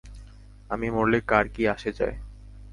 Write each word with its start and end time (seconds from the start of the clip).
আমি 0.69 0.87
মরলে 0.89 1.19
কার 1.29 1.45
কি 1.53 1.63
আসে 1.67 1.91
যায়? 1.99 2.15